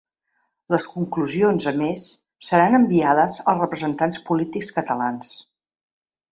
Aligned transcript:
Les 0.75 0.85
conclusions, 0.93 1.67
a 1.71 1.73
més, 1.81 2.07
seran 2.49 2.79
enviades 2.79 3.37
als 3.53 3.63
representants 3.67 4.25
polítics 4.31 4.75
catalans. 4.81 5.33